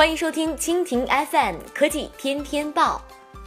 [0.00, 3.02] 欢迎收听蜻蜓 FM 科技天天报，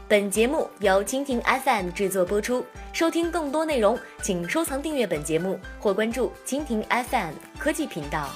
[0.08, 2.64] 本节目由蜻蜓 FM 制作播出。
[2.94, 8.30] 收听更多内容，请收藏订阅本节目或关注蜻蜓 FM 科技频道。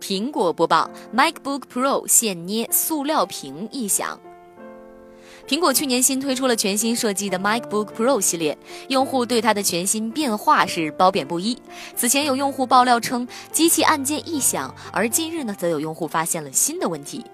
[0.00, 4.18] 苹果播报：MacBook Pro 现捏塑料屏异响。
[5.48, 8.56] 苹果去年新推出了全新设计的 MacBook Pro 系列，
[8.88, 11.56] 用户对它的全新变化是褒贬不一。
[11.94, 17.24] 此前有用户爆料称机器按键异响，而近日呢，则有用户发现了新的问题。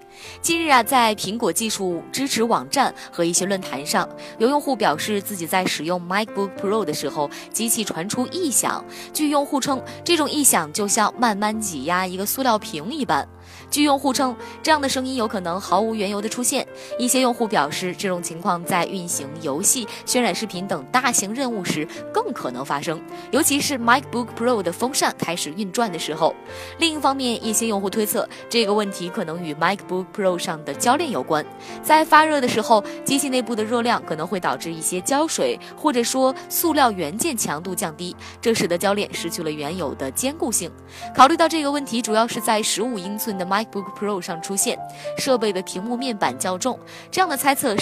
[0.41, 8.85] 近日啊，在苹果技术支持网站和一些论坛上，有用户表示自己在使用 MacBook Pro 的时候，机器传出异响。
[9.11, 13.27] 据用户称，这种异响就像慢慢挤压一个塑料瓶一般。
[13.69, 16.65] 据用户称，这样的声音有可能毫无缘由的出现。
[16.99, 26.35] 一些用户表示，这种情况在运行游戏、渲染视频等大型任务时更可能发生，尤其是 MacBook Pro 的风扇开始运转的时候。
[26.79, 31.45] 另一方面，一些用户推测，这个问题可能与 MacBook Pro 上的铰链有关，
[31.81, 40.71] 在发热的时候，机器内部的热量可能会导致一些胶水或者说塑料元件强度降低，这使得铰链失去了原有的坚固性。
[41.15, 44.77] 考虑到这个问题主要是在十五英寸的 MacBook Pro 上出现，
[45.17, 46.79] 设备的屏幕面板较重，
[47.11, 47.77] 这样的猜测